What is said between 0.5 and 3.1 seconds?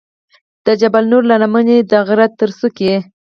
د جبل نور له لمنې د غره تر څوکې.